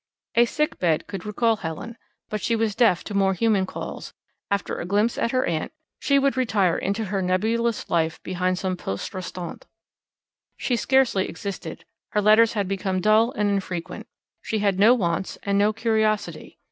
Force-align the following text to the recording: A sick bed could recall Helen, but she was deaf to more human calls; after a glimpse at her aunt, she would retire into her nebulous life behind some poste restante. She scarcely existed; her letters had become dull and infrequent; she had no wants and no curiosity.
A 0.33 0.45
sick 0.45 0.79
bed 0.79 1.05
could 1.05 1.27
recall 1.27 1.57
Helen, 1.57 1.95
but 2.27 2.41
she 2.41 2.55
was 2.55 2.73
deaf 2.73 3.03
to 3.03 3.13
more 3.13 3.35
human 3.35 3.67
calls; 3.67 4.15
after 4.49 4.79
a 4.79 4.83
glimpse 4.85 5.15
at 5.15 5.29
her 5.29 5.45
aunt, 5.45 5.71
she 5.99 6.17
would 6.17 6.35
retire 6.35 6.75
into 6.75 7.05
her 7.05 7.21
nebulous 7.21 7.87
life 7.87 8.19
behind 8.23 8.57
some 8.57 8.75
poste 8.75 9.13
restante. 9.13 9.67
She 10.57 10.75
scarcely 10.75 11.29
existed; 11.29 11.85
her 12.13 12.19
letters 12.21 12.53
had 12.53 12.67
become 12.67 12.99
dull 12.99 13.31
and 13.33 13.47
infrequent; 13.51 14.07
she 14.41 14.57
had 14.57 14.79
no 14.79 14.95
wants 14.95 15.37
and 15.43 15.59
no 15.59 15.71
curiosity. 15.71 16.57